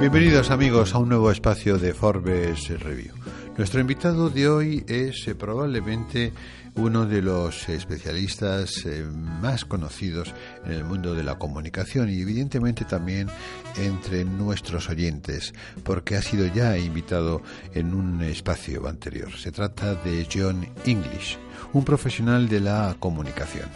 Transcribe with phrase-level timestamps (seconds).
[0.00, 3.12] Bienvenidos amigos a un nuevo espacio de Forbes Review.
[3.58, 6.32] Nuestro invitado de hoy es eh, probablemente
[6.76, 10.32] uno de los especialistas eh, más conocidos
[10.64, 13.28] en el mundo de la comunicación y evidentemente también
[13.76, 15.52] entre nuestros oyentes,
[15.84, 17.42] porque ha sido ya invitado
[17.74, 19.30] en un espacio anterior.
[19.36, 21.36] Se trata de John English,
[21.72, 23.68] un profesional de la comunicación.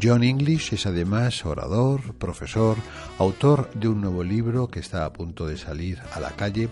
[0.00, 2.76] John English es además orador, profesor,
[3.18, 6.68] autor de un nuevo libro que está a punto de salir a la calle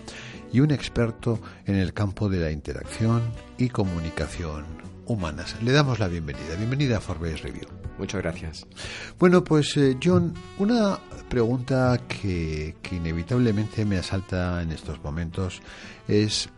[0.51, 3.23] y un experto en el campo de la interacción
[3.57, 4.65] y comunicación
[5.05, 5.55] humanas.
[5.61, 6.55] Le damos la bienvenida.
[6.57, 7.67] Bienvenida a Forbes Review.
[7.97, 8.67] Muchas gracias.
[9.17, 10.99] Bueno, pues eh, John, una
[11.29, 15.61] pregunta que, que inevitablemente me asalta en estos momentos
[16.07, 16.49] es,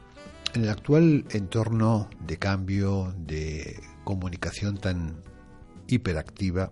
[0.54, 5.22] en el actual entorno de cambio, de comunicación tan
[5.88, 6.72] hiperactiva,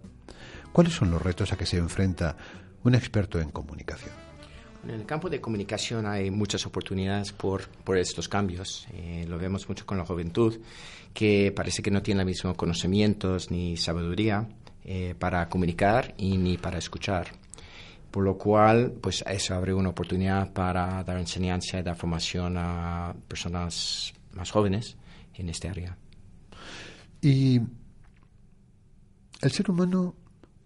[0.73, 2.35] ¿cuáles son los retos a que se enfrenta
[2.83, 4.09] un experto en comunicación?
[4.83, 8.88] En el campo de comunicación hay muchas oportunidades por, por estos cambios.
[8.91, 10.59] Eh, lo vemos mucho con la juventud,
[11.13, 14.47] que parece que no tiene los mismos conocimientos ni sabiduría
[14.83, 17.27] eh, para comunicar y ni para escuchar.
[18.09, 23.13] Por lo cual, pues eso abre una oportunidad para dar enseñanza y dar formación a
[23.27, 24.97] personas más jóvenes
[25.35, 25.95] en este área.
[27.21, 27.61] Y
[29.41, 30.15] el ser humano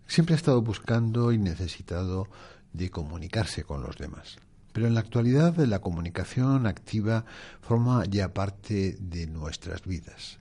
[0.07, 2.27] siempre ha estado buscando y necesitado
[2.73, 4.38] de comunicarse con los demás.
[4.73, 7.25] Pero en la actualidad la comunicación activa
[7.61, 10.39] forma ya parte de nuestras vidas.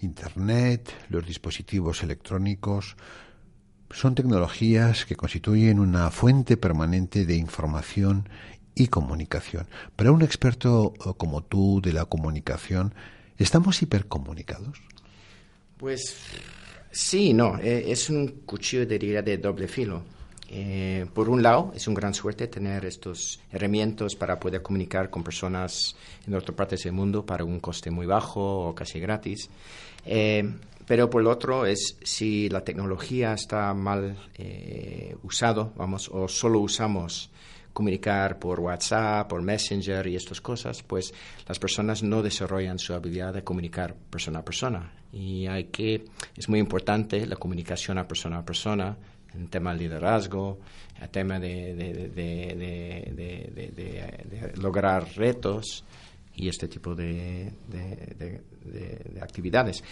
[0.00, 2.96] Internet, los dispositivos electrónicos,
[3.90, 8.28] son tecnologías que constituyen una fuente permanente de información
[8.74, 9.66] y comunicación.
[9.94, 12.94] Para un experto eh, como tú de la comunicación,
[13.38, 14.82] ¿estamos hipercomunicados?
[15.78, 16.16] Pues
[16.90, 20.02] sí, no, eh, es un cuchillo de de doble filo
[20.48, 25.24] eh, por un lado, es una gran suerte tener estos herramientas para poder comunicar con
[25.24, 29.50] personas en otras partes del mundo para un coste muy bajo o casi gratis.
[30.04, 30.48] Eh,
[30.86, 36.60] pero por el otro, es si la tecnología está mal eh, usado, vamos, o solo
[36.60, 37.30] usamos
[37.76, 41.12] comunicar por WhatsApp, por Messenger y estas cosas, pues
[41.46, 44.94] las personas no desarrollan su habilidad de comunicar persona a persona.
[45.12, 48.96] Y hay que, es muy importante la comunicación a persona a persona,
[49.34, 50.58] en tema de liderazgo,
[51.02, 52.14] el tema de,
[54.56, 55.84] lograr retos
[56.34, 57.52] y este tipo de,
[59.20, 59.84] actividades.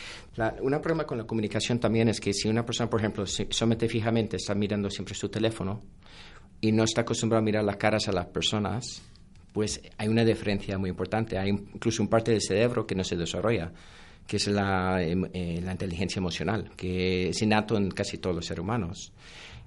[0.62, 4.38] Un problema con la comunicación también es que si una persona, por ejemplo, solamente fijamente
[4.38, 5.82] está mirando siempre su teléfono
[6.64, 9.02] y no está acostumbrado a mirar las caras a las personas,
[9.52, 11.36] pues hay una diferencia muy importante.
[11.36, 13.70] Hay incluso un parte del cerebro que no se desarrolla
[14.26, 18.46] que es la, em, eh, la inteligencia emocional, que es innato en casi todos los
[18.46, 19.12] seres humanos.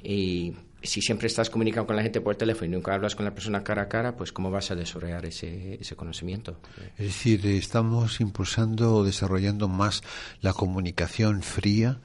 [0.01, 3.35] Y si siempre estás comunicando con la gente por teléfono y nunca hablas con la
[3.35, 6.59] persona cara a cara, pues ¿cómo vas a desarrollar ese, ese conocimiento?
[6.97, 10.01] Es decir, estamos impulsando o desarrollando más
[10.41, 11.99] la comunicación fría,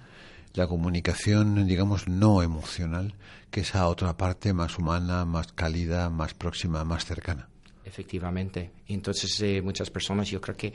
[0.55, 3.15] la comunicación, digamos, no emocional,
[3.51, 7.49] que esa otra parte más humana, más cálida, más próxima, más cercana.
[7.85, 8.71] Efectivamente.
[8.89, 10.73] Entonces, eh, muchas personas, yo creo que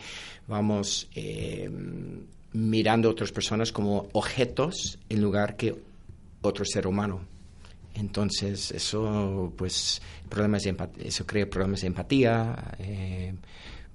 [0.48, 1.70] vamos eh,
[2.54, 5.76] mirando a otras personas como objetos en lugar que
[6.42, 7.22] otro ser humano.
[7.96, 13.34] Entonces, eso, pues, problemas de eso crea problemas de empatía, eh,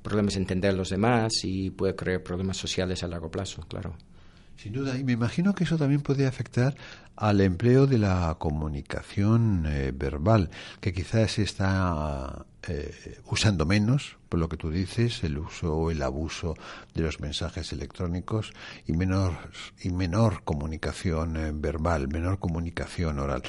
[0.03, 3.95] problemas de entender a los demás y puede crear problemas sociales a largo plazo, claro.
[4.57, 6.77] Sin duda, y me imagino que eso también puede afectar
[7.17, 14.41] al empleo de la comunicación eh, verbal, que quizás se está eh, usando menos, por
[14.41, 16.55] lo que tú dices, el uso o el abuso
[16.95, 18.53] de los mensajes electrónicos
[18.87, 19.33] y menor,
[19.83, 23.43] y menor comunicación eh, verbal, menor comunicación oral.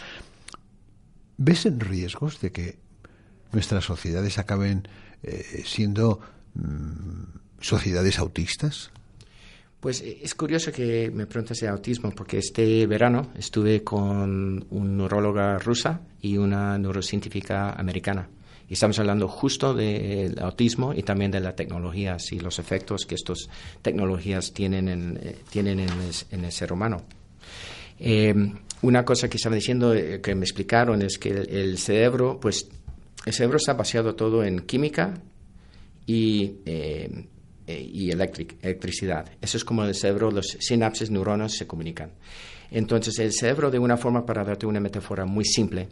[1.37, 2.79] ¿Ves en riesgos de que
[3.51, 4.87] nuestras sociedades acaben
[5.63, 6.19] siendo
[6.53, 7.23] mm,
[7.61, 8.91] sociedades autistas?
[9.83, 14.89] Pues eh, es curioso que me preguntes de autismo, porque este verano estuve con una
[14.89, 18.29] neuróloga rusa y una neurocientífica americana.
[18.69, 23.15] Y estamos hablando justo del autismo y también de las tecnologías y los efectos que
[23.15, 23.49] estas
[23.81, 27.01] tecnologías tienen en, eh, el, ser humano.
[27.99, 28.33] Eh,
[28.83, 29.93] una cosa que estaba diciendo,
[30.23, 32.69] que me explicaron, es que el, cerebro, pues,
[33.25, 35.13] el cerebro está basado todo en química
[36.07, 36.53] y
[37.65, 39.31] eh, y electricidad.
[39.41, 42.11] Eso es como el cerebro, los sinapses, neuronas se comunican.
[42.71, 45.87] Entonces, el cerebro, de una forma, para darte una metáfora muy simple,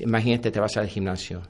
[0.00, 1.42] imagínate, te vas al gimnasio,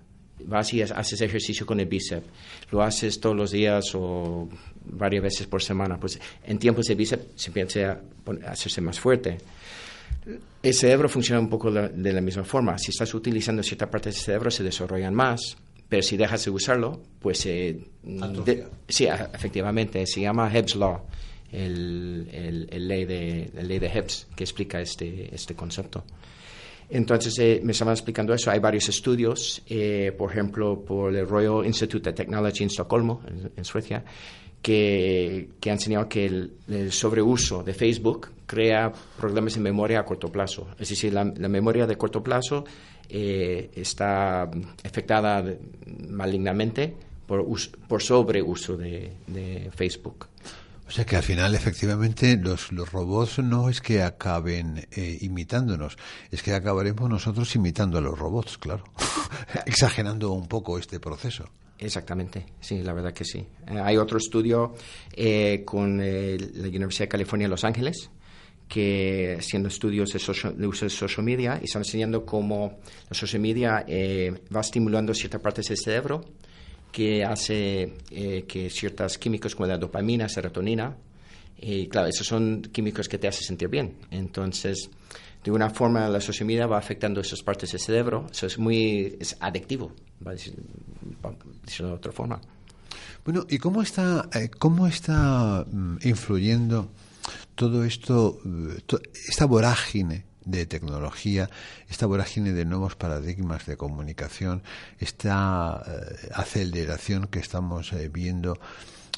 [0.47, 2.27] vas y haces ejercicio con el bíceps,
[2.71, 4.49] lo haces todos los días o
[4.85, 8.01] varias veces por semana, pues en tiempos de bíceps se empieza
[8.47, 9.39] a hacerse más fuerte.
[10.63, 12.79] El cerebro funciona un poco de la misma forma.
[12.79, 15.57] Si estás utilizando cierta parte del cerebro, se desarrollan más,
[15.93, 17.45] pero si dejas de usarlo, pues...
[17.45, 17.79] Eh,
[18.89, 21.03] sí, efectivamente, se llama Hebb's Law,
[21.53, 26.03] el, el, ley, de, ley de Hebb's, que explica este, este concepto.
[26.89, 28.51] Entonces, eh, me estaban explicando eso.
[28.51, 33.21] Hay varios estudios, eh, por ejemplo, por el Royal Institute of Technology en Estocolmo,
[33.55, 34.03] en, Suecia,
[34.63, 38.91] que, que, han enseñado que el, sobreuso de Facebook crea
[39.21, 40.69] problemas en memoria a corto plazo.
[40.79, 42.65] Es decir, la, memoria de corto plazo
[43.09, 44.51] eh, está
[44.85, 45.45] afectada
[46.09, 46.95] malignamente
[47.27, 47.47] por,
[47.89, 50.29] por sobreuso de, de Facebook.
[50.93, 55.97] O sea que al final, efectivamente, los, los robots no es que acaben eh, imitándonos,
[56.31, 58.85] es que acabaremos nosotros imitando a los robots, claro.
[59.65, 61.49] Exagerando un poco este proceso.
[61.79, 63.39] Exactamente, sí, la verdad que sí.
[63.69, 64.75] Eh, hay otro estudio
[65.15, 68.11] eh, con la Universidad de California en Los Ángeles
[68.69, 72.79] que haciendo estudios de, de, uso de social media y están enseñando cómo
[73.09, 73.85] la social media
[74.55, 76.25] va estimulando ciertas partes del cerebro
[76.93, 80.95] que hace eh, que ciertos químicos como la dopamina, serotonina,
[81.59, 83.97] y claro, esos son químicos que te hacen sentir bien.
[84.11, 84.91] Entonces,
[85.43, 89.37] de una forma la sociedad va afectando esas partes del cerebro, eso es muy es
[89.41, 89.93] adictivo,
[90.25, 92.41] va decirlo de otra forma.
[93.25, 96.91] Bueno, ¿y cómo está, eh, cómo está mm, influyendo
[97.55, 101.49] todo esto, eh, esta vorágine de tecnología,
[101.89, 104.63] esta vorágine de nuevos paradigmas de comunicación,
[104.99, 108.59] esta eh, aceleración que estamos eh, viendo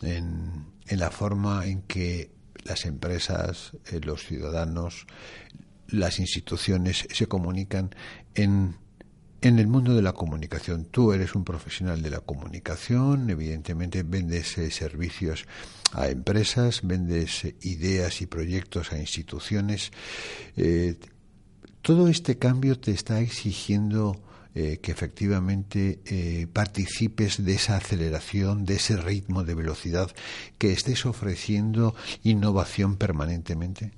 [0.03, 2.31] en, en, la forma en que
[2.65, 3.73] las empresas,
[4.03, 5.07] los ciudadanos,
[5.89, 7.95] las instituciones se comunican
[8.35, 8.77] en
[9.45, 10.87] en el mundo de la comunicación.
[10.87, 15.47] Tú eres un profesional de la comunicación, evidentemente vendes servicios
[15.93, 19.93] a empresas, vendes ideas y proyectos a instituciones.
[21.83, 24.21] Todo este cambio te está exigiendo
[24.57, 30.13] eh, que efectivamente eh, participes de esa aceleración, de ese ritmo de velocidad,
[30.59, 33.91] que estés ofreciendo innovación permanentemente?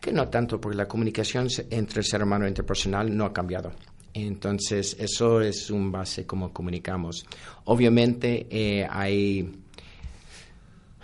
[0.00, 3.70] Que no tanto, porque la comunicación entre el ser humano e interpersonal no ha cambiado.
[4.14, 7.26] Entonces, eso es un base como comunicamos.
[7.64, 9.50] Obviamente eh, hay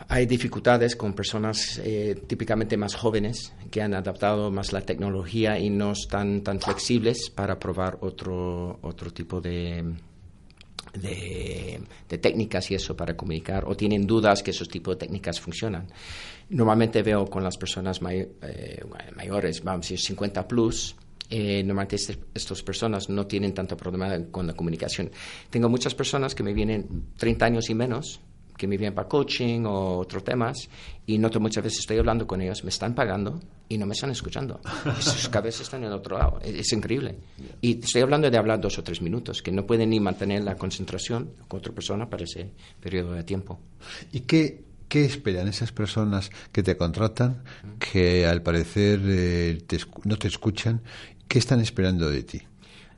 [0.08, 5.70] hay dificultades con personas eh, típicamente más jóvenes que han adaptado más la tecnología y
[5.70, 9.84] no están tan flexibles para probar otro, otro tipo de,
[10.94, 15.86] de, técnicas y eso para comunicar o tienen dudas que esos tipos de técnicas funcionan.
[16.50, 18.84] Normalmente veo con las personas eh,
[19.16, 20.96] mayores, vamos a decir 50 plus,
[21.30, 25.10] eh, normalmente este, estas personas no tienen tanto problema con la comunicación.
[25.50, 28.20] Tengo muchas personas que me vienen 30 años y menos
[28.56, 30.68] que me vienen para coaching o otros temas
[31.06, 34.10] y noto muchas veces estoy hablando con ellos, me están pagando y no me están
[34.10, 34.60] escuchando.
[35.00, 36.38] Sus cabezas están en el otro lado.
[36.42, 37.16] Es, increíble.
[37.60, 40.56] Y estoy hablando de hablar dos o tres minutos, que no pueden ni mantener la
[40.56, 42.50] concentración con otra persona para ese
[42.80, 43.58] periodo de tiempo.
[44.12, 47.42] ¿Y qué, qué esperan esas personas que te contratan,
[47.78, 49.58] que al parecer eh,
[50.04, 50.80] no te escuchan?
[51.34, 52.40] ¿Qué están esperando de ti?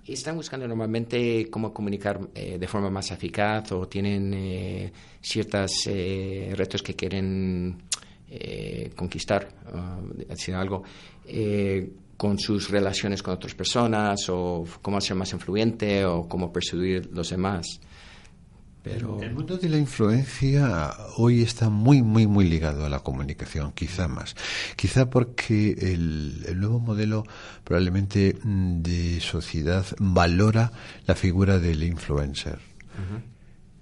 [0.07, 6.53] están buscando normalmente cómo comunicar eh, de forma más eficaz o tienen eh, ciertos eh,
[6.55, 7.79] retos que quieren
[8.95, 9.49] conquistar,
[10.29, 10.83] decir algo,
[12.19, 17.31] con sus relaciones con otras personas o cómo ser más influyente o cómo persuadir los
[17.31, 17.81] demás.
[18.87, 24.07] El mundo de la influencia hoy está muy, muy, muy ligado a la comunicación, quizá
[24.07, 24.37] más.
[24.77, 27.25] Quizá porque el, nuevo modelo
[27.65, 30.71] probablemente mm, de sociedad valora
[31.07, 32.61] la figura del influencer.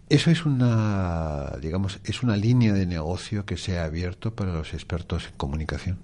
[0.08, 4.72] Eso es una, digamos, es una línea de negocio que se ha abierto para los
[4.72, 5.98] expertos en comunicación.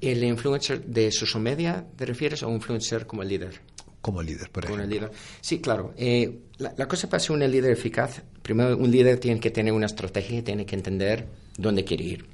[0.00, 3.60] ¿El influencer de social media te refieres o un influencer como el líder?
[4.02, 4.84] Como líder, por ejemplo.
[4.84, 5.10] líder.
[5.40, 5.94] Sí, claro.
[5.96, 9.86] Eh, la, cosa para ser un líder eficaz, primero un líder tiene que tener una
[9.86, 12.26] estrategia, tiene que entender dónde quiere ir.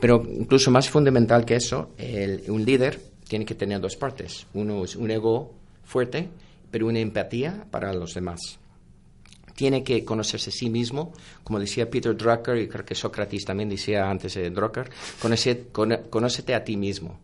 [0.00, 1.92] Pero incluso más fundamental que eso,
[2.48, 4.46] un líder tiene que tener dos partes.
[4.54, 6.28] Uno es un ego fuerte,
[6.70, 8.58] pero una empatía para los demás.
[9.54, 11.12] Tiene que conocerse a sí mismo,
[11.42, 14.90] como decía Peter Drucker, y creo que Sócrates también decía antes de Drucker,
[16.10, 17.18] conócete a ti mismo.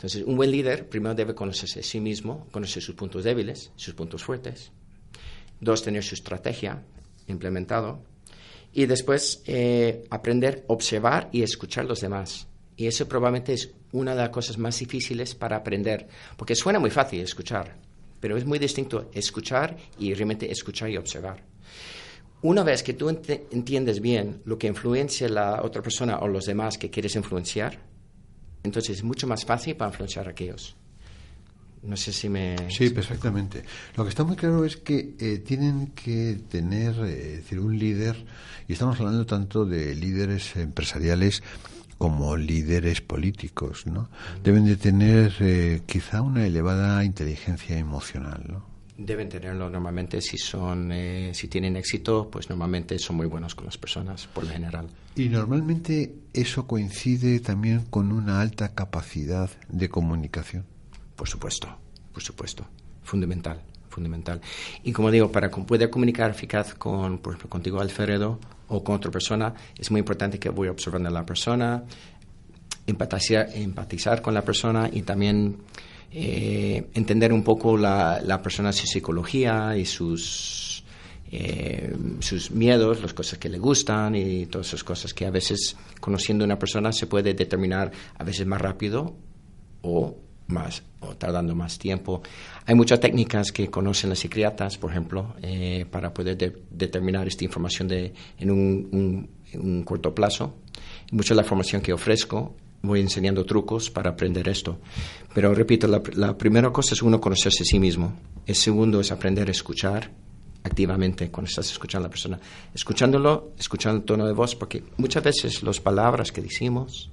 [0.00, 3.92] Entonces, un buen líder primero debe conocerse a sí mismo, conocer sus puntos débiles, sus
[3.92, 4.72] puntos fuertes.
[5.60, 6.82] Dos, tener su estrategia
[7.26, 8.00] implementado.
[8.72, 12.48] Y después, eh, aprender, observar y escuchar a los demás.
[12.78, 16.88] Y eso probablemente es una de las cosas más difíciles para aprender, porque suena muy
[16.88, 17.76] fácil escuchar,
[18.20, 21.44] pero es muy distinto escuchar y realmente escuchar y observar.
[22.40, 26.78] Una vez que tú entiendes bien lo que influencia la otra persona o los demás
[26.78, 27.89] que quieres influenciar,
[28.62, 30.76] entonces es mucho más fácil para influenciar a aquellos.
[31.82, 32.56] No sé si me...
[32.68, 33.64] Sí, perfectamente.
[33.96, 38.22] Lo que está muy claro es que eh, tienen que tener, eh, decir, un líder,
[38.68, 41.42] y estamos hablando tanto de líderes empresariales
[41.96, 44.08] como líderes políticos, ¿no?
[44.42, 48.69] Deben de tener eh, quizá una elevada inteligencia emocional, ¿no?
[49.02, 50.92] Deben tenerlo normalmente si son,
[51.32, 54.88] si tienen éxito, pues normalmente son muy buenos con las personas, por lo general.
[55.16, 60.66] Y normalmente eso coincide también con una alta capacidad de comunicación.
[61.16, 61.74] Por supuesto,
[62.12, 62.66] por supuesto.
[63.02, 64.42] Fundamental, fundamental.
[64.84, 68.38] Y como digo, para poder comunicar eficaz con, por ejemplo, contigo, Alfredo,
[68.68, 71.84] o con otra persona, es muy importante que voy observando a la persona,
[72.86, 75.56] empatizar, empatizar con la persona y también
[76.12, 80.84] eh, entender un poco la, persona, su psicología y sus,
[81.30, 85.76] eh, sus miedos, las cosas que le gustan y todas esas cosas que a veces
[86.00, 89.14] conociendo a una persona se puede determinar a veces más rápido
[89.82, 90.16] o
[90.48, 92.22] más o tardando más tiempo.
[92.66, 96.36] Hay muchas técnicas que conocen las psiquiatras, por ejemplo, eh, para poder
[96.70, 100.56] determinar esta información de, en un, corto plazo.
[101.12, 104.78] Mucha de la formación que ofrezco voy enseñando trucos para aprender esto.
[105.34, 108.12] Pero repito, la, la, primera cosa es uno conocerse a sí mismo.
[108.46, 110.10] El segundo es aprender a escuchar
[110.62, 112.40] activamente cuando estás escuchando a la persona.
[112.74, 117.10] Escuchándolo, escuchando el tono de voz, porque muchas veces las palabras que decimos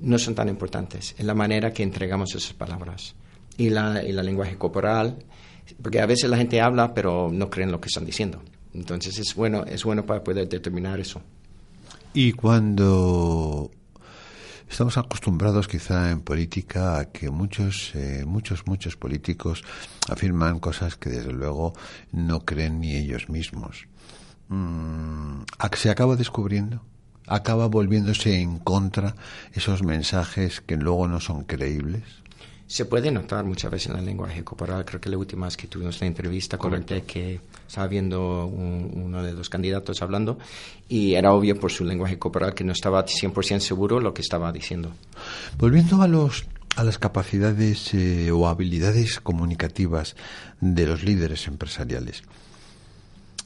[0.00, 3.14] no son tan importantes, en la manera que entregamos esas palabras
[3.56, 5.16] y la, y la lenguaje corporal,
[5.82, 8.42] porque a veces la gente habla pero no creen lo que están diciendo.
[8.74, 11.22] Entonces es bueno, es bueno para poder determinar eso.
[12.12, 13.70] Y cuando
[14.68, 19.62] estamos acostumbrados quizá en política a que muchos, eh, muchos, muchos políticos
[20.08, 21.72] afirman cosas que desde luego
[22.12, 23.86] no creen ni ellos mismos.
[24.48, 25.42] Mm,
[25.74, 26.82] ¿Se acaba descubriendo?
[27.26, 29.14] acaba volviéndose en contra
[29.52, 32.04] esos mensajes que luego no son creíbles?
[32.66, 34.84] Se puede notar muchas veces en el lenguaje corporal.
[34.84, 39.32] Creo que la última vez que tuvimos la entrevista, comenté que estaba viendo uno de
[39.32, 40.38] los candidatos hablando
[40.88, 44.50] y era obvio por su lenguaje corporal que no estaba 100% seguro lo que estaba
[44.50, 44.92] diciendo.
[45.58, 50.14] Volviendo a los a las capacidades eh, o habilidades comunicativas
[50.60, 52.22] de los líderes empresariales.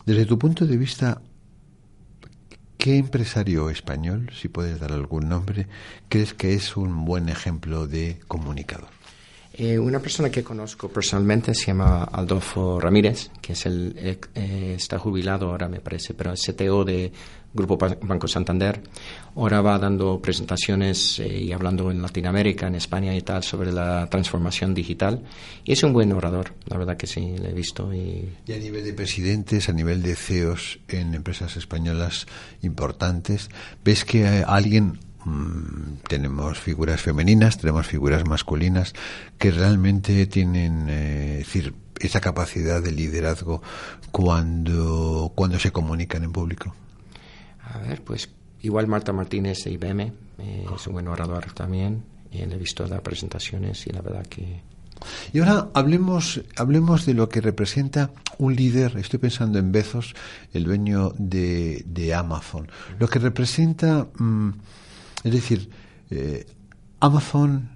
[0.05, 1.21] Desde tu punto de vista,
[2.81, 5.69] ¿Qué empresario español, si puedes dar algún nombre,
[6.09, 8.89] crees que es un buen ejemplo de comunicador?
[9.52, 14.99] Eh, una persona que conozco personalmente se llama Adolfo Ramírez, que es el, eh, está
[14.99, 17.11] jubilado ahora, me parece, pero es CTO de
[17.52, 18.80] Grupo Banco Santander.
[19.35, 24.09] Ahora va dando presentaciones eh, y hablando en Latinoamérica, en España y tal, sobre la
[24.09, 25.25] transformación digital.
[25.64, 27.92] Y es un buen orador, la verdad que sí, le he visto.
[27.92, 32.26] Y, y a nivel de presidentes, a nivel de CEOs en empresas españolas
[32.62, 33.50] importantes,
[33.85, 38.95] ¿ves que alguien Mm, tenemos figuras femeninas, tenemos figuras masculinas
[39.39, 43.62] que realmente tienen eh, decir, esa capacidad de liderazgo
[44.11, 46.75] cuando, cuando se comunican en público.
[47.62, 48.31] A ver, pues
[48.62, 50.00] igual Marta Martínez de IBM
[50.39, 52.05] eh, es un buen orador también.
[52.33, 54.62] Le he visto las presentaciones y la verdad que
[55.33, 58.97] y ahora hablemos, hablemos de lo que representa un líder.
[58.97, 60.15] Estoy pensando en Bezos,
[60.53, 62.69] el dueño de, de Amazon.
[62.99, 64.50] Lo que representa mm,
[65.25, 65.69] es decir,
[66.11, 66.47] eh,
[67.00, 67.71] Amazon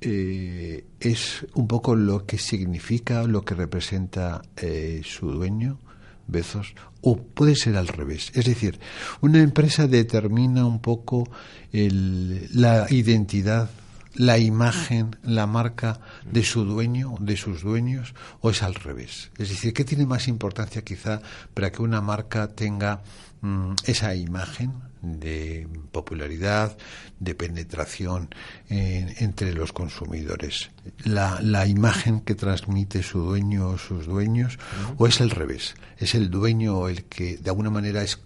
[0.00, 5.78] eh, es un poco lo que significa, lo que representa eh, su dueño,
[6.26, 8.30] Bezos, o puede ser al revés.
[8.34, 8.78] Es decir,
[9.20, 11.28] una empresa determina un poco
[11.72, 13.70] la identidad,
[14.14, 19.30] la imagen, la marca de su dueño, de sus dueños, o es al revés.
[19.38, 21.20] Es decir, ¿qué tiene más importancia quizá
[21.54, 23.02] para que una marca tenga
[23.40, 26.76] mm, esa imagen de popularidad,
[27.20, 28.34] de penetración
[28.68, 30.70] entre los consumidores.
[31.04, 34.58] La, la, imagen que transmite su dueño o sus dueños,
[34.96, 38.20] o es el revés, es el dueño el que de alguna manera es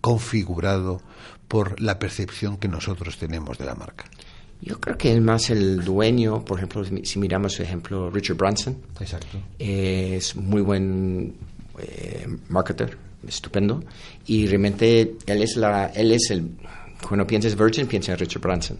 [0.00, 1.02] configurado
[1.48, 4.04] por la percepción que nosotros tenemos de la marca.
[4.60, 8.76] Yo creo que es más el dueño, por ejemplo, si miramos el ejemplo Richard Branson,
[9.00, 9.38] Exacto.
[9.58, 11.34] es muy buen
[11.78, 12.96] eh, marketer,
[13.26, 13.82] estupendo.
[14.26, 16.50] Y realmente él es, la, él es el...
[17.06, 18.78] Cuando piensas Virgin, piensa en Richard Branson.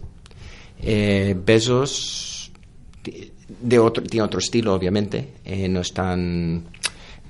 [0.81, 2.51] Eh, Bezos
[3.61, 5.35] de otro, tiene otro estilo, obviamente.
[5.45, 6.65] Eh, no es tan...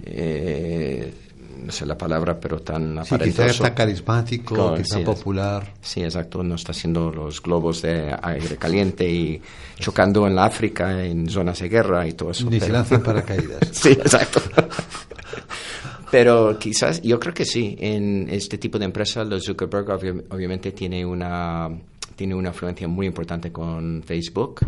[0.05, 1.13] Eh,
[1.57, 3.53] no sé la palabra, pero tan aparentoso.
[3.53, 5.73] Sí, tan carismático, quizá popular.
[5.81, 6.43] Sí, exacto.
[6.43, 9.41] No está haciendo los globos de aire caliente y
[9.77, 12.49] chocando en la África, en zonas de guerra y todo eso.
[12.49, 13.59] Ni se lanzan paracaídas.
[13.71, 14.41] sí, exacto.
[16.11, 21.05] Pero quizás, yo creo que sí, en este tipo de empresas, los Zuckerberg obviamente tiene
[21.05, 21.69] una,
[22.15, 24.61] tiene una influencia muy importante con Facebook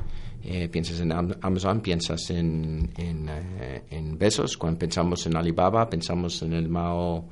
[0.44, 4.58] Eh, piensas en Amazon, piensas en, en, eh, en, Besos.
[4.58, 7.30] Cuando pensamos en Alibaba, pensamos en el Mao.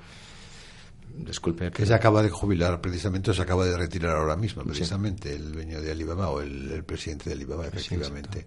[1.17, 1.71] Disculpe.
[1.71, 5.81] Que se acaba de jubilar, precisamente, se acaba de retirar ahora mismo, precisamente, el dueño
[5.81, 8.45] de Alibaba o el, presidente de Alibaba, efectivamente.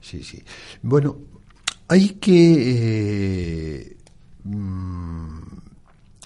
[0.00, 0.42] Sí, sí.
[0.82, 1.18] Bueno,
[1.86, 2.54] hay que.
[3.80, 3.96] Eh,
[4.44, 5.38] mm,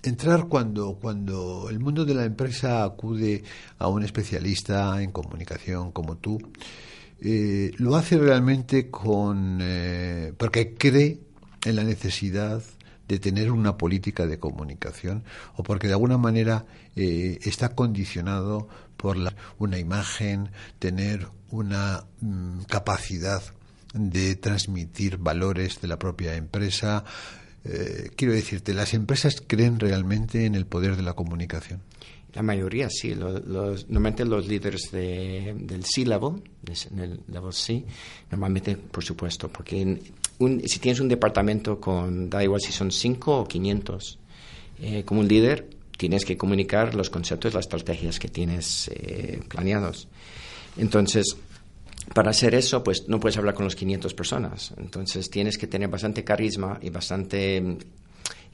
[0.02, 3.42] entrar cuando, cuando el mundo de la empresa acude
[3.78, 6.38] a un especialista en comunicación como tú,
[7.24, 11.20] eh, lo hace realmente con eh, porque cree
[11.64, 12.62] en la necesidad
[13.08, 15.22] de tener una política de comunicación
[15.56, 16.64] o porque de alguna manera
[16.96, 19.16] eh, está condicionado por
[19.58, 23.42] una imagen, tener una mm, capacidad
[23.94, 27.04] de transmitir valores de la propia empresa,
[27.64, 31.80] eh, quiero decirte, ¿las empresas creen realmente en el poder de la comunicación?
[32.34, 33.14] La mayoría sí.
[33.14, 37.84] Los, normalmente los líderes de, del C-Level, del level C,
[38.30, 39.98] normalmente, por supuesto, porque
[40.64, 44.18] si tienes un departamento con, da igual si son 5 o 500,
[44.80, 50.08] eh, como un líder tienes que comunicar los conceptos, las estrategias que tienes eh, planeados.
[50.76, 51.36] Entonces,
[52.14, 54.74] para hacer eso, pues no puedes hablar con los 500 personas.
[54.78, 57.78] Entonces tienes que tener bastante carisma y bastante mm,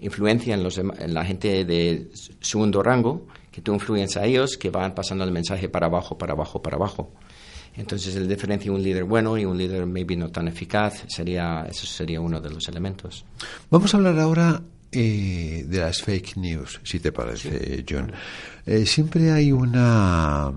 [0.00, 3.26] influencia en, los, en la gente de segundo rango,
[3.58, 6.76] que tú influyes a ellos, que van pasando el mensaje para abajo, para abajo, para
[6.76, 7.10] abajo.
[7.76, 11.84] Entonces, el diferencia un líder bueno y un líder maybe no tan eficaz sería, eso
[11.84, 13.24] sería uno de los elementos.
[13.68, 14.62] Vamos a hablar ahora
[14.92, 18.12] eh, de las fake news, si te parece, John.
[18.64, 20.52] Eh, siempre hay una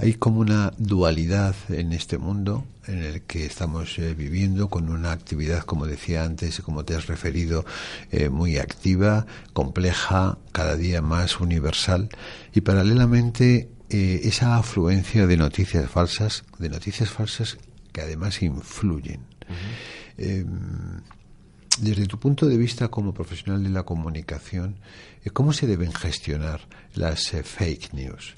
[0.00, 5.10] hay como una dualidad en este mundo en el que estamos eh, viviendo con una
[5.10, 7.66] actividad, como decía antes y como te has referido,
[8.12, 12.10] eh, muy activa, compleja, cada día más universal
[12.54, 17.58] y paralelamente eh, esa afluencia de noticias falsas, de noticias falsas
[17.92, 19.26] que además influyen.
[21.80, 24.76] Desde tu punto de vista como profesional de la comunicación,
[25.32, 26.60] ¿cómo se deben gestionar
[26.94, 28.34] las fake news?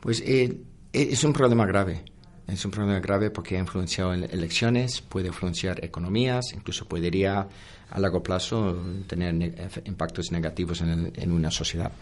[0.00, 0.60] Pues e,
[0.94, 2.02] es un problema grave.
[2.46, 7.48] Es un problema grave porque ha influenciado en elecciones, puede influenciar economías, incluso podría
[7.90, 8.76] a largo plazo
[9.06, 9.34] tener
[9.84, 11.92] impactos negativos en, una sociedad.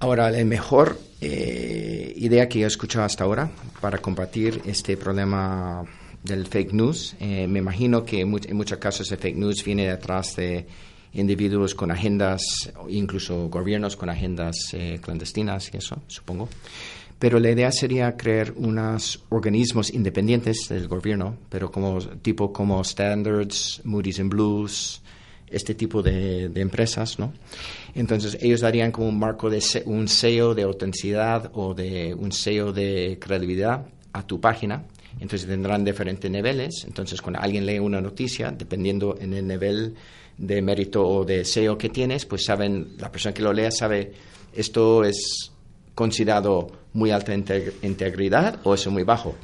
[0.00, 5.84] Ahora, la mejor eh, idea que he escuchado hasta ahora para combatir este problema
[6.24, 10.34] del fake news, eh, me imagino que en muchos casos el fake news viene detrás
[10.36, 10.66] de
[11.12, 12.42] individuos con agendas,
[12.88, 16.48] incluso gobiernos con agendas eh, clandestinas y eso, supongo.
[17.20, 23.82] Pero la idea sería crear unos organismos independientes del gobierno, pero como tipo como Standards,
[23.84, 25.02] Moody's and Blues,
[25.50, 27.34] este tipo de, empresas, ¿no?
[27.94, 32.72] Entonces ellos darían como un marco de un sello de autenticidad o de un sello
[32.72, 34.84] de credibilidad a tu página.
[35.20, 36.86] Entonces tendrán diferentes niveles.
[36.86, 39.94] Entonces cuando alguien lee una noticia, dependiendo en el nivel
[40.38, 44.12] de mérito o de sello que tienes, pues saben la persona que lo lea sabe
[44.54, 45.52] esto es
[46.00, 49.34] considerado muy alta integridad o eso muy bajo.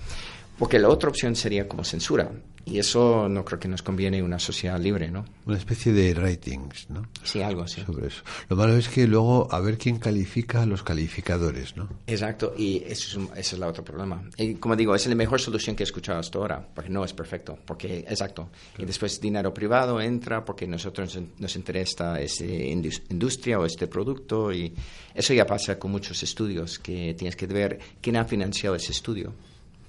[0.59, 2.31] Porque la otra opción sería como censura.
[2.69, 5.25] Y eso no creo que nos conviene en una sociedad libre, ¿no?
[5.47, 7.07] Una especie de ratings, ¿no?
[7.23, 7.81] Sí, algo así.
[7.83, 8.25] Sobre eso.
[8.49, 11.89] Lo malo es que luego a ver quién califica a los calificadores, ¿no?
[12.09, 14.21] Exacto, y eso es ese es el otro problema.
[14.37, 17.13] Y como digo, es la mejor solución que he escuchado hasta ahora, porque no es
[17.13, 18.51] perfecto, porque, exacto.
[18.77, 24.75] Y después dinero privado entra porque nosotros nos interesa esta industria o este producto, y
[25.15, 29.33] eso ya pasa con muchos estudios, que tienes que ver quién ha financiado ese estudio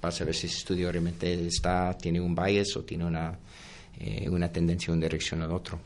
[0.00, 3.38] para saber si ese estudio realmente está, tiene un bias o tiene una,
[3.98, 5.80] eh, una tendencia en dirección al otro.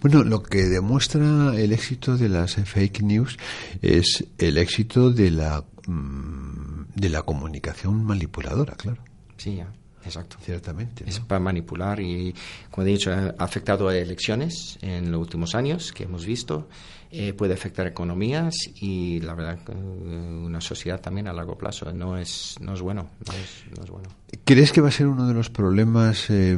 [0.00, 3.38] Bueno, lo que demuestra el éxito de las fake news
[3.80, 9.02] es el éxito de la, mm, de la comunicación manipuladora, claro.
[9.36, 9.72] Sí, ya.
[10.04, 10.36] Exacto.
[10.42, 11.04] Ciertamente.
[11.06, 12.34] Es para manipular y,
[12.70, 16.68] como he dicho, ha afectado a elecciones en los últimos años que hemos visto.
[17.14, 21.92] Eh, puede afectar economías y, la verdad, una sociedad también a largo plazo.
[21.92, 24.08] No es, no es, bueno, no es, bueno.
[24.46, 26.56] ¿Crees que va a ser uno de los problemas, eh,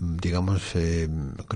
[0.00, 1.08] digamos, eh,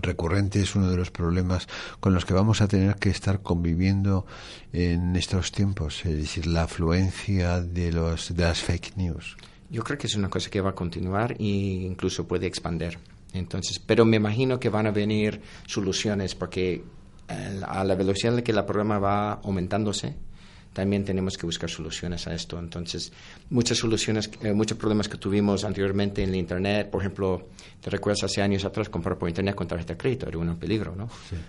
[0.03, 1.67] recurrentes, uno de los problemas
[1.99, 4.25] con los que vamos a tener que estar conviviendo
[4.73, 6.07] en estos tiempos?
[6.07, 9.37] Es decir, la afluencia de, los, de las fake news.
[9.69, 13.01] Yo creo que es una cosa que va a continuar e incluso puede expandir.
[13.33, 16.85] Entonces, pero me imagino que van a venir soluciones porque
[17.67, 20.15] a la velocidad en que el problema va aumentándose,
[20.73, 22.59] también tenemos que buscar soluciones a esto.
[22.59, 23.13] Entonces,
[23.51, 27.49] muchas soluciones, eh, muchos problemas que tuvimos anteriormente en el Internet, por ejemplo,
[27.81, 30.95] te recuerdas hace años atrás comprar por Internet con tarjeta de crédito, era un peligro,
[30.95, 31.09] ¿no?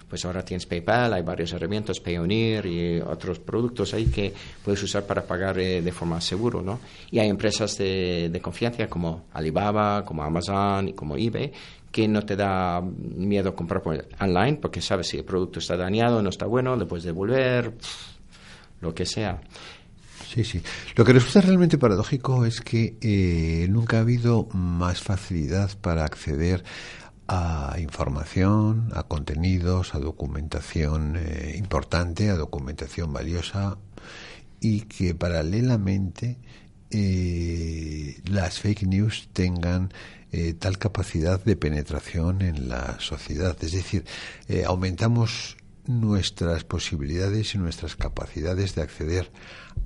[0.09, 5.05] Pues ahora tienes PayPal, hay varias herramientas, Payoneer y otros productos ahí que puedes usar
[5.05, 6.79] para pagar eh, de forma segura, ¿no?
[7.11, 11.51] Y hay empresas de, de confianza como Alibaba, como Amazon y como eBay
[11.91, 13.83] que no te da miedo comprar
[14.19, 17.73] online porque sabes si el producto está dañado, no está bueno, le puedes devolver,
[18.79, 19.41] lo que sea.
[20.33, 20.61] Sí, sí.
[20.95, 26.63] Lo que resulta realmente paradójico es que eh, nunca ha habido más facilidad para acceder
[27.27, 33.77] a información, a contenidos, a documentación eh, importante, a documentación valiosa
[34.61, 36.37] y que paralelamente
[36.89, 39.93] eh, las fake news tengan
[40.59, 43.57] tal capacidad de penetración en la sociedad.
[43.61, 44.05] Es decir,
[44.65, 49.31] aumentamos nuestras posibilidades y nuestras capacidades de acceder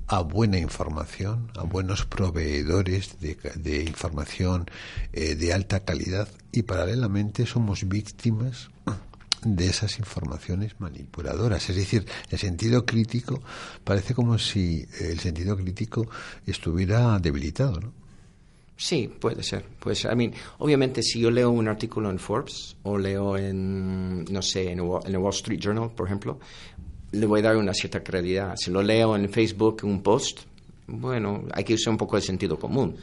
[0.06, 4.66] a buena información, a buenos proveedores de, información
[5.12, 8.70] eh, de alta calidad y paralelamente somos víctimas
[9.42, 11.68] de esas informaciones manipuladoras.
[11.70, 13.42] Es decir, el sentido crítico
[13.84, 16.08] parece como si el sentido crítico
[16.46, 18.05] estuviera debilitado, ¿no?
[18.76, 19.64] Sí, puede ser.
[19.80, 24.42] Pues, I mean, obviamente, si yo leo un artículo en Forbes o leo en, no
[24.42, 26.38] sé, en, el Wall Street Journal, por ejemplo,
[27.12, 28.54] le voy a dar una cierta credibilidad.
[28.56, 30.40] Si lo leo en Facebook, un post,
[30.88, 32.96] bueno, hay que usar un poco de sentido común.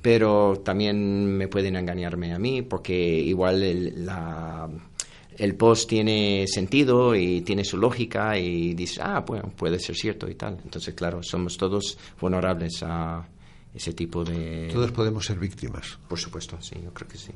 [0.00, 4.68] Pero también me pueden engañarme a mí porque igual el, la,
[5.36, 10.30] el post tiene sentido y tiene su lógica y dice, ah, bueno, puede ser cierto
[10.30, 10.58] y tal.
[10.64, 13.26] Entonces, claro, somos todos vulnerables a
[13.74, 14.68] ese tipo de...
[14.72, 15.98] Todos podemos ser víctimas.
[16.08, 17.32] Por supuesto, sí, yo creo que sí.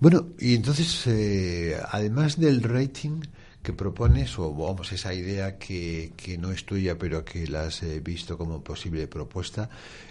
[0.00, 3.20] Bueno, y entonces, eh, además del rating
[3.62, 7.82] que propones, o vamos, esa idea que, que no es tuya, pero que la has
[7.82, 9.68] eh, visto como posible propuesta,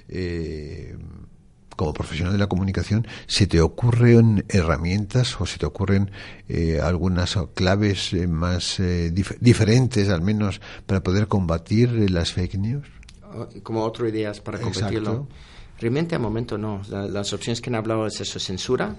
[0.08, 0.95] eh,
[1.75, 6.12] como profesional de la comunicación, ¿se te ocurren herramientas o se te ocurren
[6.84, 8.82] algunas claves más
[9.39, 12.98] diferentes, al menos, para poder combatir las fake news?
[13.63, 15.28] Como otras ideas para competirlo.
[15.80, 16.82] Realmente al momento no.
[16.89, 18.96] las opciones que han hablado es eso, censura,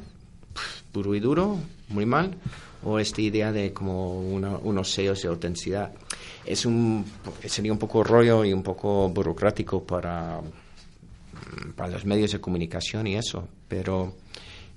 [0.93, 2.37] puro y duro, muy mal,
[2.83, 5.93] o esta idea de como unos sellos de autenticidad.
[6.47, 7.05] Es un,
[7.45, 10.40] sería un poco rollo y un poco burocrático para,
[11.77, 14.14] para los medios de comunicación y eso, pero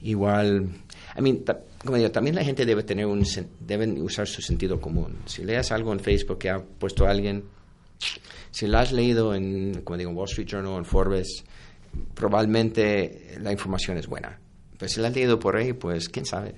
[0.02, 0.70] igual,
[1.18, 1.44] I mean,
[1.84, 3.26] como digo, también la gente debe tener un,
[3.62, 5.20] deben usar su sentido común.
[5.26, 7.46] Si leas algo en Facebook que ha puesto alguien
[8.54, 11.44] si la has leído en, como digo, Wall Street Journal, en Forbes,
[12.13, 14.39] probablemente la información es buena.
[14.78, 16.54] Pero si la has leído por ahí, pues quién sabe.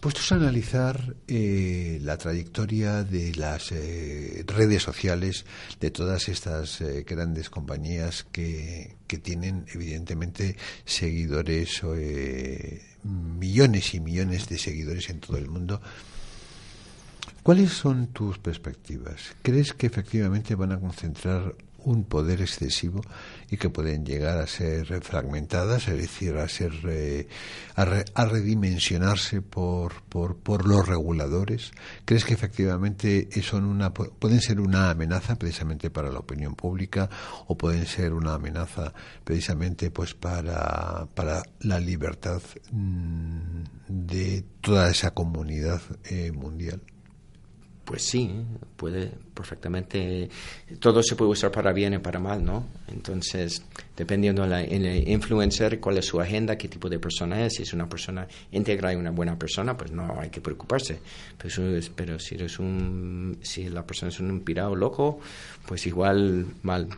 [0.00, 5.44] Puestos a analizar eh, la trayectoria de las eh, redes sociales
[5.80, 11.82] de todas estas eh, grandes compañías que, que, tienen evidentemente seguidores,
[13.02, 15.80] millones y millones de seguidores en todo el mundo,
[17.48, 19.34] ¿Cuáles son tus perspectivas?
[19.40, 23.00] ¿Crees que efectivamente van a concentrar un poder excesivo
[23.50, 27.26] y que pueden llegar a ser fragmentadas, es decir, a ser eh,
[27.74, 31.70] a, redimensionarse por, por, por, los reguladores?
[32.04, 37.08] ¿Crees que efectivamente son una pueden ser una amenaza precisamente para la opinión pública
[37.46, 38.92] o pueden ser una amenaza
[39.24, 46.82] precisamente pues para, para la libertad mm, de toda esa comunidad eh, mundial?
[47.88, 48.30] Pues sí,
[48.76, 50.28] puede perfectamente,
[50.78, 52.66] todo se puede usar para bien y para mal, ¿no?
[52.86, 53.62] Entonces,
[53.96, 57.88] dependiendo del influencer, cuál es su agenda, qué tipo de persona es, si es una
[57.88, 61.00] persona íntegra y una buena persona, pues no hay que preocuparse.
[61.38, 65.20] Pero, pero si eres un, si la persona es un pirado loco,
[65.66, 66.88] pues igual mal.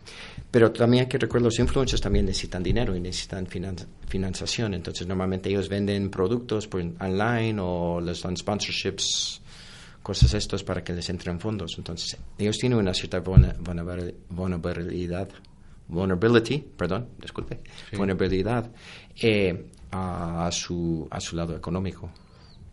[0.51, 4.73] Pero también hay que recordar, los influencers también necesitan dinero y necesitan financiación.
[4.73, 9.40] Entonces, normalmente ellos venden productos por online o les dan sponsorships
[10.01, 11.75] cosas estos para que les entren fondos.
[11.77, 15.29] Entonces, ellos tienen una cierta vulnerabilidad,
[15.87, 17.59] vulnerability, perdón, disculpe,
[17.95, 18.71] vulnerabilidad
[19.21, 22.09] eh, a, su, a su lado económico.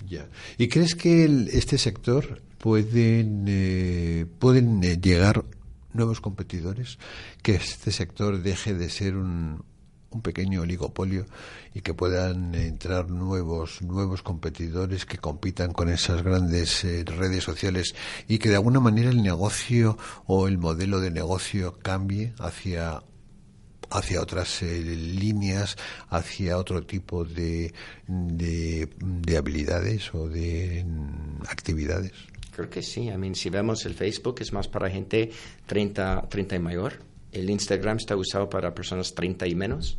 [0.08, 0.28] Ya.
[0.56, 5.44] ¿Y crees que este sector pueden, eh, pueden eh, llegar
[5.92, 6.98] nuevos competidores?
[7.42, 9.64] ¿Que este sector deje de ser un,
[10.10, 11.26] un pequeño oligopolio
[11.74, 17.94] y que puedan entrar nuevos nuevos competidores que compitan con esas grandes eh, redes sociales
[18.26, 23.02] y que de alguna manera el negocio o el modelo de negocio cambie hacia
[23.90, 25.76] hacia otras eh, líneas,
[26.10, 27.72] hacia otro tipo de,
[28.06, 32.12] de, de habilidades o de mm, actividades.
[32.54, 33.08] Creo que sí.
[33.08, 35.30] I mean, si vemos el Facebook es más para gente
[35.66, 37.07] 30, 30 y mayor.
[37.32, 39.98] El Instagram está usado para personas 30 y menos.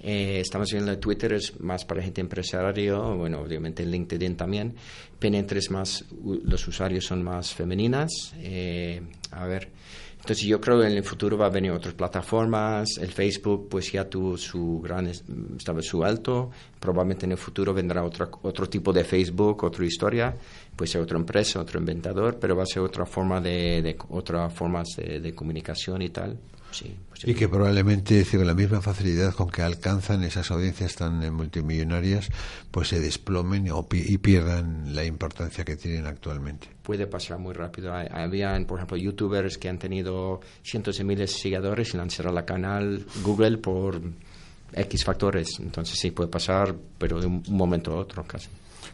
[0.00, 4.74] Eh, estamos viendo Twitter es más para gente empresario, bueno, obviamente LinkedIn también.
[5.18, 6.04] Pinterest más,
[6.44, 8.32] los usuarios son más femeninas.
[8.38, 9.68] Eh, a ver,
[10.20, 12.96] entonces yo creo que en el futuro va a venir otras plataformas.
[12.98, 16.50] El Facebook pues ya tuvo su gran, estaba su alto.
[16.78, 20.36] Probablemente en el futuro vendrá otro, otro tipo de Facebook, otra historia.
[20.76, 24.54] Puede ser otra empresa, otro inventador, pero va a ser otra forma de, de otras
[24.54, 26.38] formas de comunicación y tal.
[26.68, 31.30] Pues y que probablemente con la misma facilidad con que alcanzan esas audiencias tan eh,
[31.30, 32.28] multimillonarias,
[32.70, 36.68] pues se desplomen y pierdan la importancia que tienen actualmente.
[36.82, 37.92] Puede pasar muy rápido.
[37.92, 42.10] Había, por ejemplo, youtubers que han tenido cientos de miles de seguidores y le han
[42.10, 44.00] cerrado la canal Google por
[44.72, 45.58] X factores.
[45.60, 48.48] Entonces sí, puede pasar, pero de un momento a otro casi.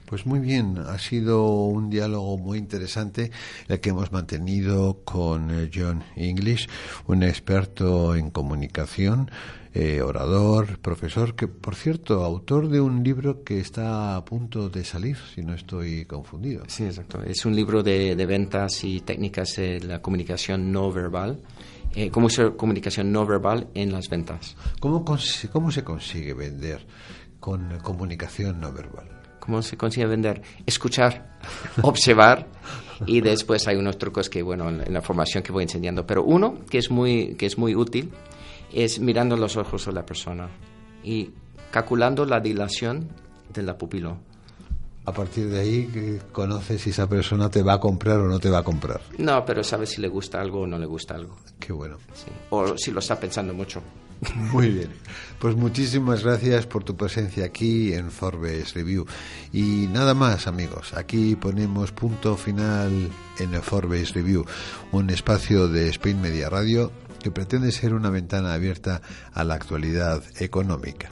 [0.07, 3.31] Pues muy bien, ha sido un diálogo muy interesante
[3.69, 6.69] el que hemos mantenido con eh, John English,
[7.07, 9.31] un experto en comunicación,
[9.77, 14.85] eh, orador, profesor, que por cierto, autor de un libro que está a punto de
[14.85, 16.63] salir, si no estoy confundido.
[16.69, 17.21] Sí, exacto.
[17.25, 21.41] Es un libro de, ventas y técnicas de la comunicación no verbal.
[21.97, 24.57] Eh, cómo usar comunicación no verbal en las ventas.
[24.79, 26.87] ¿Cómo, ¿Cómo se consigue vender
[27.41, 29.24] con comunicación no verbal?
[29.45, 30.43] ¿Cómo se consigue vender?
[30.65, 31.37] Escuchar,
[31.83, 32.47] observar
[33.07, 36.07] y después hay unos trucos que, bueno, en la formación que voy enseñando.
[36.07, 38.11] Pero uno que es muy, que es muy útil
[38.73, 40.49] es mirando los ojos de la persona
[41.03, 41.31] y
[41.71, 43.09] calculando la dilación
[43.53, 44.17] de la pupila.
[45.07, 48.49] A partir de ahí conoces si esa persona te va a comprar o no te
[48.49, 49.03] va a comprar.
[49.19, 51.37] No, pero sabes si le gusta algo o no le gusta algo.
[51.61, 51.99] Qué bueno.
[52.49, 53.83] O si lo está pensando mucho.
[54.53, 54.91] Muy bien.
[55.39, 59.07] Pues muchísimas gracias por tu presencia aquí en Forbes Review.
[59.53, 60.95] Y nada más, amigos.
[60.95, 64.47] Aquí ponemos punto final en Forbes Review,
[64.93, 66.91] un espacio de Spain Media Radio
[67.25, 69.01] que pretende ser una ventana abierta
[69.33, 71.09] a la actualidad económica.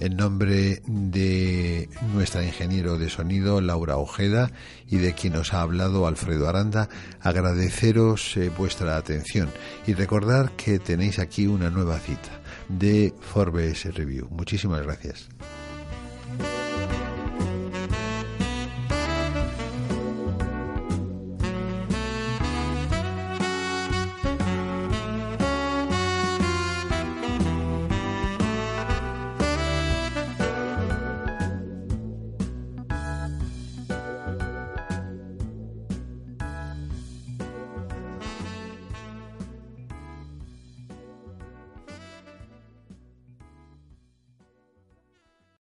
[0.00, 4.50] En nombre de nuestra ingeniero de sonido, Laura Ojeda,
[4.86, 6.88] y de quien nos ha hablado, Alfredo Aranda,
[7.20, 9.50] agradeceros eh, vuestra atención
[9.86, 12.39] y recordar que tenéis aquí una nueva cita
[12.78, 14.28] de Forbes Review.
[14.30, 15.28] Muchísimas gracias.